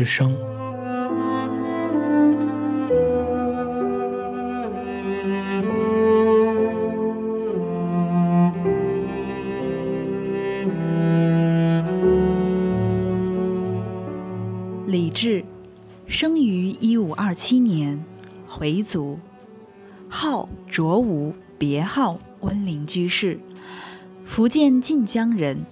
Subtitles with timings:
[0.00, 0.34] 之声。
[14.86, 15.44] 李治，
[16.06, 18.02] 生于一五二七年，
[18.48, 19.18] 回族，
[20.08, 23.38] 号卓吾，别号温陵居士，
[24.24, 25.66] 福建晋江人，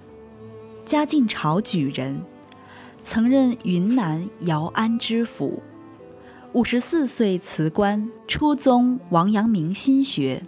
[0.85, 2.21] 嘉靖朝举人，
[3.03, 5.61] 曾任云南姚安知府。
[6.53, 10.43] 五十四岁辞官，出宗王阳明心学，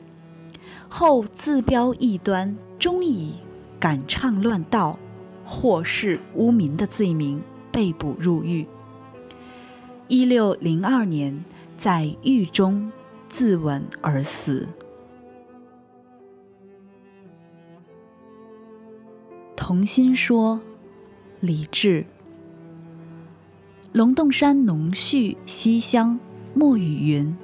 [0.90, 3.34] 后自标异端，终以
[3.80, 4.98] 敢唱乱道、
[5.46, 7.42] 祸世污民的罪名。
[7.74, 8.68] 被捕入狱。
[10.10, 11.46] 一六零二年，
[11.78, 12.92] 在狱中
[13.30, 14.68] 自刎而死。
[19.56, 20.60] 童心说
[21.40, 22.06] ：“李治，
[23.94, 26.18] 龙洞山农序西厢
[26.54, 27.36] 莫雨云：‘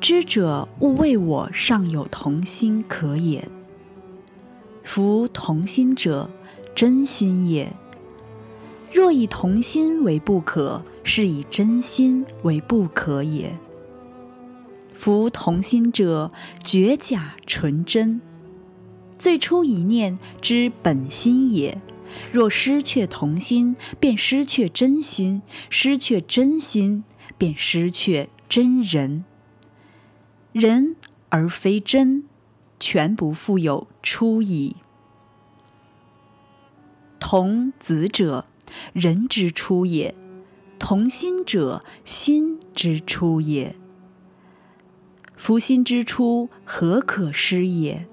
[0.00, 3.48] 知者勿谓我尚有童心可也。
[4.84, 6.30] 夫童心者，
[6.72, 7.72] 真心也。’”
[8.94, 13.58] 若以童心为不可，是以真心为不可也。
[14.92, 16.30] 夫童心者，
[16.62, 18.20] 绝假纯真，
[19.18, 21.76] 最初一念之本心也。
[22.32, 27.04] 若失却童心，便失却真心；失却真心，
[27.36, 29.24] 便失却真人。
[30.52, 30.96] 人
[31.28, 32.24] 而非真，
[32.78, 34.76] 全不复有初矣。
[37.18, 38.46] 童子者。
[38.94, 40.14] 人之初也，
[40.78, 43.76] 同心者心之初也。
[45.36, 48.06] 夫心之初，何可失也？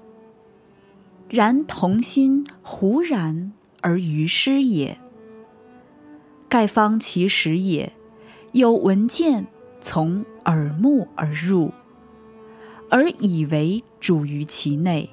[1.30, 4.98] 然童心忽然而于失也。
[6.48, 7.92] 盖方其始也，
[8.52, 9.46] 有闻见
[9.80, 11.72] 从耳目而入，
[12.88, 15.10] 而以为主于其内，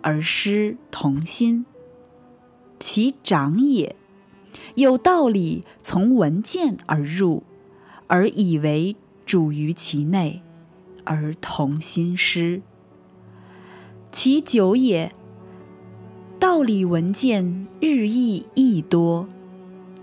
[0.00, 1.64] 而失同心，
[2.80, 3.94] 其长也。
[4.74, 7.42] 有道理从闻见而入，
[8.06, 10.42] 而以为主于其内，
[11.04, 12.60] 而同心失。
[14.10, 15.12] 其久也，
[16.42, 19.28] 道理闻见日益益多，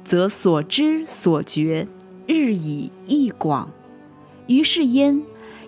[0.05, 1.85] 则所知所觉
[2.27, 3.69] 日以益广，
[4.47, 5.21] 于是焉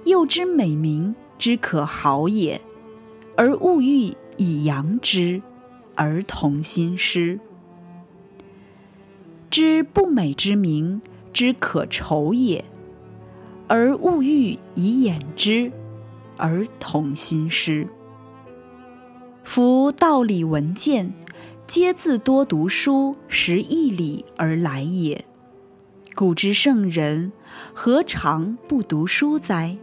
[0.05, 2.61] 又知美名之可好也，
[3.35, 5.41] 而物欲以扬之，
[5.93, 7.37] 而同心失。
[9.49, 11.01] 知不美之名
[11.33, 12.63] 之可愁也，
[13.67, 15.69] 而物欲以掩之，
[16.37, 17.85] 而同心失。
[19.53, 21.11] 夫道理文见，
[21.67, 25.25] 皆自多读书识义理而来也。
[26.15, 27.33] 古之圣人，
[27.73, 29.75] 何尝不读书哉？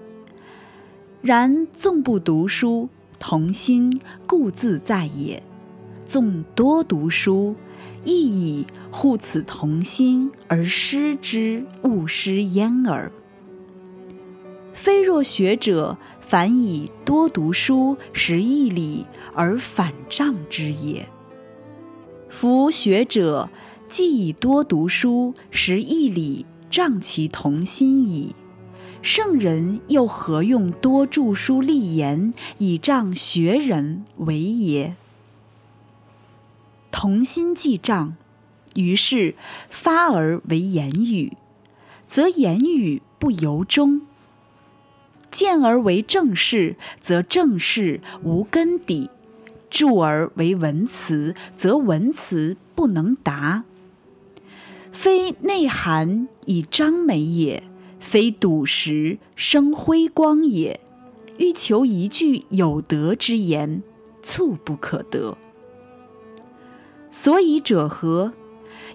[1.20, 5.42] 然纵不读书，童心固自在也；
[6.06, 7.54] 纵多读书，
[8.06, 13.12] 亦以护此童心而失之，勿失焉耳。
[14.72, 15.98] 非若学者
[16.28, 21.08] 凡以多读书识义理而反障之也。
[22.28, 23.48] 夫学者
[23.88, 28.34] 既以多读书识义理障其同心矣，
[29.00, 34.96] 圣人又何用多著书立言以仗学人为也？
[36.90, 38.16] 同心既障。
[38.74, 39.34] 于是
[39.70, 41.38] 发而为言语，
[42.06, 44.02] 则言语不由衷；
[45.30, 49.10] 见而为正事，则正事无根底；
[49.70, 53.64] 著而为文辞，则文辞不能达。
[54.92, 57.62] 非内涵以彰美也，
[58.00, 60.80] 非笃实生辉光也。
[61.36, 63.82] 欲求一句有德之言，
[64.22, 65.36] 猝不可得。
[67.10, 68.32] 所以者何？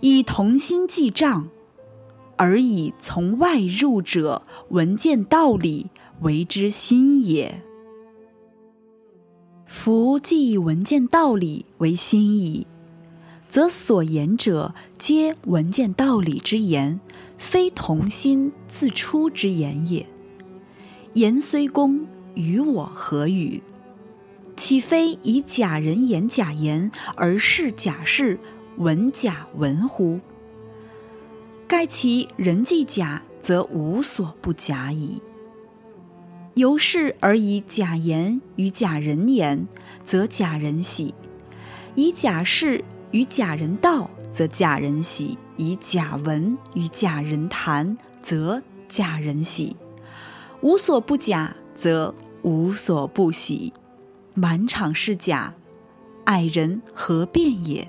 [0.02, 1.48] 以同心记账，
[2.36, 5.88] 而以从外入者闻见道理
[6.22, 7.62] 为之心也。
[9.66, 12.68] 夫既以闻见道理为心矣，
[13.50, 17.00] 则所言者皆闻见道理之言，
[17.38, 20.06] 非同心自出之言也。
[21.14, 22.06] 言虽公，
[22.36, 23.62] 与我何与？
[24.56, 28.40] 岂非以假人言假言，而是假事？
[28.78, 30.20] 文假文乎？
[31.68, 35.20] 盖其人既假，则无所不假矣。
[36.56, 39.68] 由是而以假言与假人言，
[40.06, 41.12] 则假人喜；
[41.96, 49.76] 以假事与假人道，则假人喜；以假文与假人谈，则假人喜。
[50.62, 52.14] 无所不假，则
[52.44, 53.74] 无所不喜。
[54.36, 55.56] 满场是假，
[56.24, 57.88] 爱人何辩也？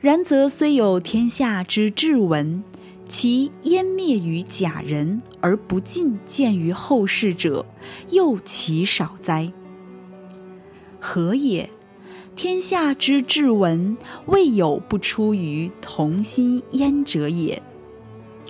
[0.00, 2.64] 然则虽有天下之至文，
[3.12, 7.66] 其湮灭于假人而不尽见于后世者，
[8.08, 9.52] 又其少哉？
[10.98, 11.68] 何也？
[12.34, 17.60] 天下之至文，未有不出于同心焉者也。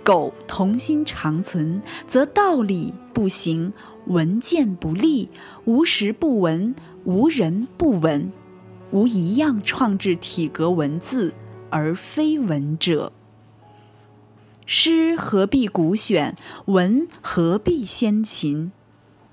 [0.04, 3.72] 苟同心长存，则道理不行，
[4.06, 5.28] 文见不立，
[5.64, 6.72] 无时不闻，
[7.02, 8.30] 无人不闻，
[8.92, 11.34] 无一样创制体格文字
[11.68, 13.12] 而非文者。
[14.66, 16.36] 诗何必古选？
[16.66, 18.72] 文何必先秦？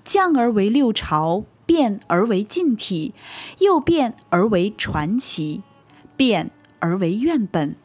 [0.04, 3.14] 降而为六朝，变而为近体，
[3.60, 5.62] 又变而为传奇，
[6.18, 7.76] 变而为院本，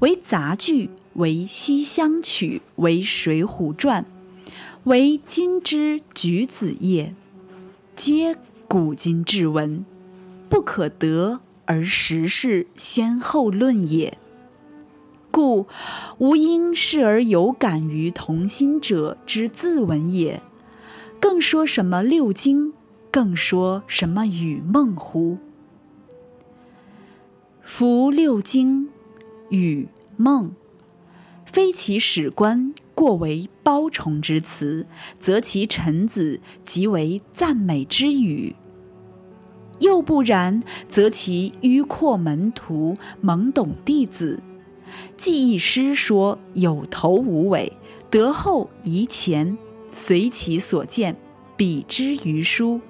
[0.00, 0.90] 为杂剧。
[1.16, 4.04] 为《西厢曲》，为《水浒传》，
[4.84, 7.14] 为今之举子业，
[7.94, 8.36] 皆
[8.68, 9.86] 古今至文，
[10.50, 14.18] 不可得而时事先后论也。
[15.36, 15.66] 故
[16.16, 20.40] 吾应视而有感于同心者之自文也，
[21.20, 22.72] 更说什么六经，
[23.10, 25.36] 更说什么与梦乎？
[27.60, 28.88] 夫六经、
[29.50, 29.86] 与
[30.16, 30.52] 梦。
[31.44, 34.86] 非其史官过为褒崇之词，
[35.20, 38.54] 则其臣子即为赞美之语；
[39.80, 44.40] 又不然，则其迂阔门徒、懵懂弟子，
[45.16, 47.72] 既一诗说有头无尾，
[48.10, 49.56] 得后遗前，
[49.92, 51.16] 随其所见，
[51.56, 52.80] 比之于书。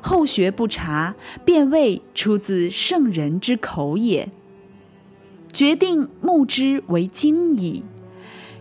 [0.00, 1.14] 后学不察，
[1.44, 4.28] 便谓出自圣人之口也。
[5.52, 7.84] 决定目之为经矣，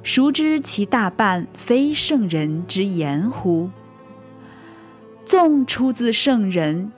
[0.03, 3.69] 孰知其大半非圣人之言乎？
[5.25, 6.91] 纵出自圣人，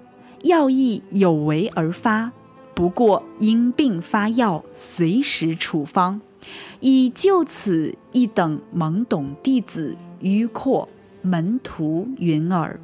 [0.44, 2.32] 要亦有为而发，
[2.76, 6.20] 不过因病发药，随时处方，
[6.82, 10.90] 以就此一等懵懂弟子、迂阔
[11.22, 12.78] 门徒云耳。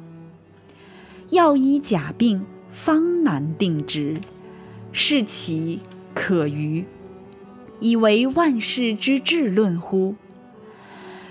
[1.28, 4.16] 药医假病，方难定之，
[4.92, 5.80] 是其
[6.14, 6.86] 可于？
[7.78, 10.14] 以为万事之至论乎？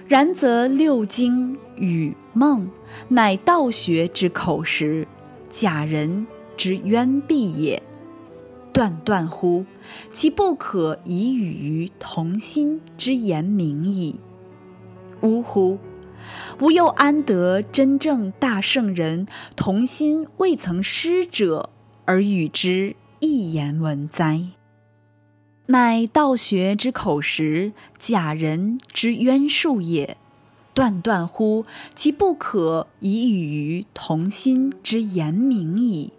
[0.07, 2.69] 然则六经与梦，
[3.07, 5.07] 乃道学之口实，
[5.49, 7.81] 假人之渊蔽也。
[8.73, 9.65] 断断乎？
[10.11, 14.15] 其不可以与于同心之言明矣。
[15.21, 15.77] 呜呼！
[16.59, 21.69] 吾又安得真正大圣人同心未曾失者，
[22.05, 24.41] 而与之一言文哉？
[25.67, 30.17] 乃道学之口实，假人之渊术也。
[30.73, 31.65] 断断乎？
[31.95, 36.13] 其不可以与于同心之言明矣。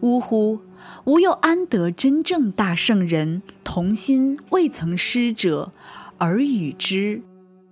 [0.00, 0.60] 呜呼！
[1.04, 5.72] 吾又安得真正大圣人同心未曾失者，
[6.18, 7.20] 而与之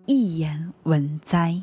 [0.07, 1.63] 一言文哉？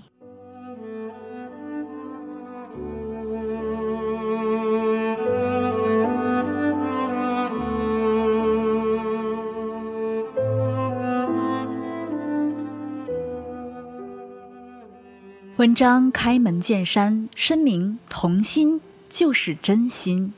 [15.57, 18.79] 文章开门见山声明，同心
[19.09, 20.33] 就是真心。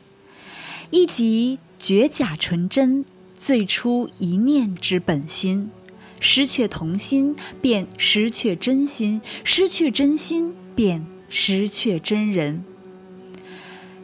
[0.92, 3.04] 一即绝假纯真，
[3.38, 5.72] 最初一念之本心。
[6.20, 12.64] 失却童心，便失去真心；失去真心，便失去真人。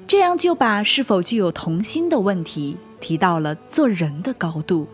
[0.08, 4.88] 这样就把是否具有童心的问题提到了做人的高度。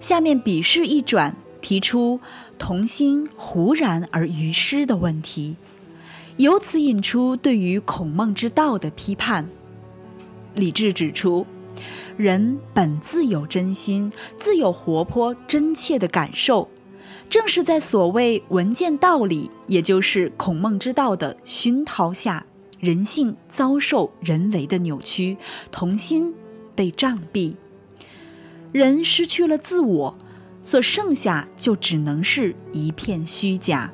[0.00, 1.36] 下面笔势一转。
[1.62, 2.20] 提出
[2.58, 5.56] 童心忽然而于失的问题，
[6.36, 9.48] 由此引出对于孔孟之道的批判。
[10.56, 11.46] 李治指出，
[12.16, 16.68] 人本自有真心，自有活泼真切的感受，
[17.30, 22.44] 正是在所谓闻见道理，也就是孔孟之道的熏陶下，
[22.80, 25.36] 人性遭受人为的扭曲，
[25.70, 26.34] 童心
[26.74, 27.54] 被障蔽，
[28.72, 30.18] 人失去了自我。
[30.62, 33.92] 所剩下就只能是一片虚假。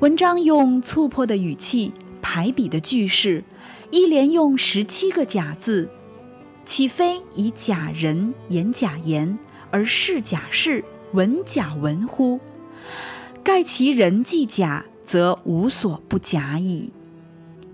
[0.00, 3.44] 文章用粗迫的语气、排比的句式，
[3.90, 5.88] 一连用十七个假字，
[6.66, 9.38] 岂非以假人言假言，
[9.70, 12.38] 而是假事闻假闻乎？
[13.42, 16.92] 盖其人既假，则无所不假矣。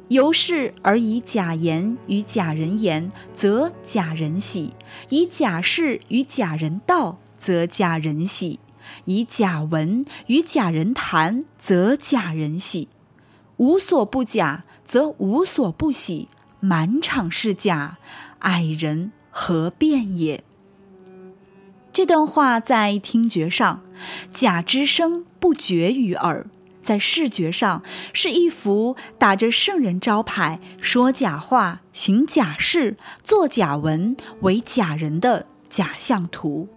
[0.07, 4.71] 由是而以假言与假人言，则假人喜；
[5.09, 8.61] 以假事与假人道，则假人喜；
[9.07, 12.89] 以假文与假人谈，则假人喜。
[13.57, 16.29] 无所不假，则无所不喜。
[16.61, 17.99] 满场是假，
[18.39, 20.43] 矮人何辩也？
[21.93, 23.83] 这段话在听觉上，
[24.33, 26.47] 假之声不绝于耳。
[26.83, 36.69] 在视觉上是一幅打着圣人招牌、说假话、行假事、做假文、为假人的假象图，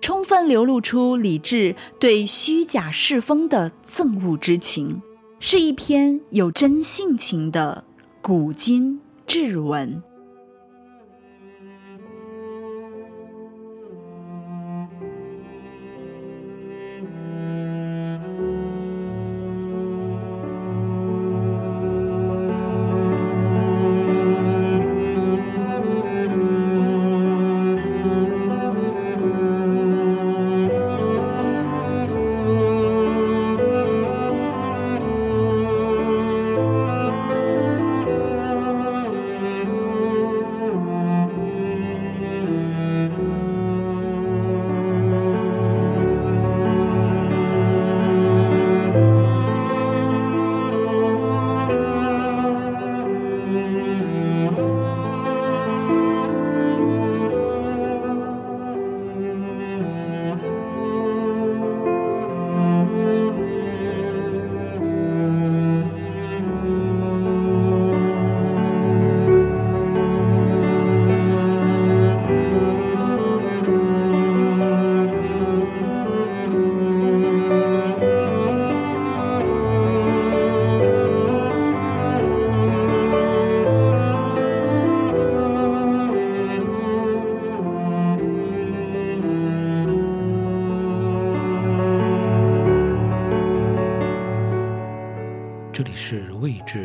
[0.00, 5.02] 充分流露出李治对虚假世风的憎恶之情，
[5.48, 7.84] 是一篇有真性情的
[8.20, 10.02] 古今志文。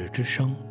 [0.09, 0.70] 之声。